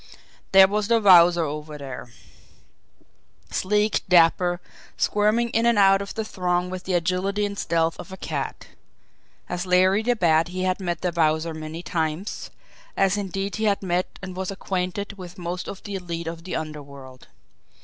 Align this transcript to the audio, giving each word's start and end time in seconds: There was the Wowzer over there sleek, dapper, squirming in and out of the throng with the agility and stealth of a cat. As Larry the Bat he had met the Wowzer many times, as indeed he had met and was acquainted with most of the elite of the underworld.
There 0.51 0.67
was 0.67 0.87
the 0.87 0.99
Wowzer 0.99 1.43
over 1.43 1.77
there 1.77 2.11
sleek, 3.51 4.01
dapper, 4.09 4.59
squirming 4.97 5.49
in 5.49 5.67
and 5.67 5.77
out 5.77 6.01
of 6.01 6.15
the 6.15 6.25
throng 6.25 6.71
with 6.71 6.85
the 6.85 6.95
agility 6.95 7.45
and 7.45 7.55
stealth 7.55 7.99
of 7.99 8.11
a 8.11 8.17
cat. 8.17 8.65
As 9.47 9.67
Larry 9.67 10.01
the 10.01 10.15
Bat 10.15 10.47
he 10.47 10.63
had 10.63 10.79
met 10.79 11.01
the 11.01 11.11
Wowzer 11.15 11.53
many 11.53 11.83
times, 11.83 12.49
as 12.97 13.15
indeed 13.15 13.57
he 13.57 13.65
had 13.65 13.83
met 13.83 14.17
and 14.23 14.35
was 14.35 14.49
acquainted 14.49 15.19
with 15.19 15.37
most 15.37 15.67
of 15.67 15.83
the 15.83 15.93
elite 15.93 16.25
of 16.25 16.45
the 16.45 16.55
underworld. 16.55 17.27